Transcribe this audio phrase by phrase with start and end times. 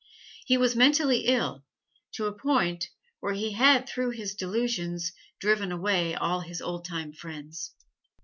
[0.47, 1.63] He was mentally ill,
[2.13, 7.13] to a point where he had through his delusions driven away all his old time
[7.13, 7.69] friends.